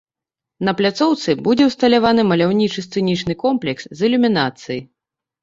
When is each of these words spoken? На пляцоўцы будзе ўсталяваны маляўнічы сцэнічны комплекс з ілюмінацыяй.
На 0.69 0.73
пляцоўцы 0.77 1.35
будзе 1.47 1.67
ўсталяваны 1.67 2.21
маляўнічы 2.31 2.85
сцэнічны 2.87 3.33
комплекс 3.45 3.83
з 4.01 4.11
ілюмінацыяй. 4.11 4.81